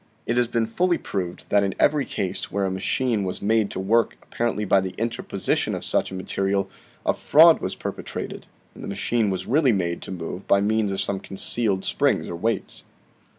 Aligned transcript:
It 0.25 0.35
has 0.35 0.47
been 0.47 0.65
fully 0.65 0.97
proved 0.97 1.47
that 1.49 1.61
in 1.63 1.75
every 1.79 2.05
case 2.07 2.51
where 2.51 2.65
a 2.65 2.71
machine 2.71 3.23
was 3.23 3.39
made 3.39 3.69
to 3.69 3.79
work 3.79 4.15
apparently 4.23 4.65
by 4.65 4.81
the 4.81 4.95
interposition 4.97 5.75
of 5.75 5.85
such 5.85 6.09
a 6.09 6.15
material, 6.15 6.71
a 7.05 7.13
fraud 7.13 7.59
was 7.61 7.75
perpetrated 7.75 8.47
and 8.73 8.83
the 8.83 8.87
machine 8.87 9.29
was 9.29 9.45
really 9.45 9.71
made 9.71 10.01
to 10.01 10.11
move 10.11 10.47
by 10.47 10.59
means 10.59 10.91
of 10.91 11.01
some 11.01 11.19
concealed 11.19 11.85
springs 11.85 12.27
or 12.31 12.35
weights. 12.35 12.81